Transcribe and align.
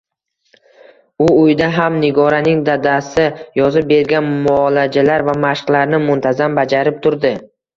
U 1.25 1.25
uyda 1.41 1.67
ham 1.75 1.99
Nigoraning 2.05 2.63
dadasi 2.69 3.27
yozib 3.61 3.87
bergan 3.93 4.33
muolajalar 4.49 5.27
va 5.29 5.37
mashqlarni 5.45 6.01
muntazam 6.11 6.59
bajarib 6.63 6.99
turdi 7.07 7.37